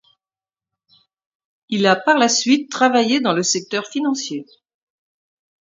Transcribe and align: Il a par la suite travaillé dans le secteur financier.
Il 1.69 1.85
a 1.85 1.95
par 1.95 2.17
la 2.17 2.27
suite 2.27 2.71
travaillé 2.71 3.19
dans 3.19 3.33
le 3.33 3.43
secteur 3.43 3.85
financier. 3.85 4.47